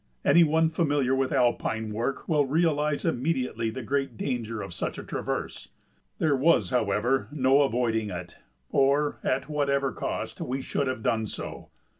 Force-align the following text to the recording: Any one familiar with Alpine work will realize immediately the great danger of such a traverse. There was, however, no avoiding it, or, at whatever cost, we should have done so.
Any 0.25 0.43
one 0.43 0.71
familiar 0.71 1.13
with 1.13 1.31
Alpine 1.31 1.91
work 1.93 2.27
will 2.27 2.47
realize 2.47 3.05
immediately 3.05 3.69
the 3.69 3.83
great 3.83 4.17
danger 4.17 4.59
of 4.63 4.73
such 4.73 4.97
a 4.97 5.03
traverse. 5.03 5.67
There 6.17 6.35
was, 6.35 6.71
however, 6.71 7.27
no 7.31 7.61
avoiding 7.61 8.09
it, 8.09 8.35
or, 8.71 9.19
at 9.23 9.47
whatever 9.47 9.91
cost, 9.91 10.41
we 10.41 10.59
should 10.63 10.87
have 10.87 11.03
done 11.03 11.27
so. 11.27 11.69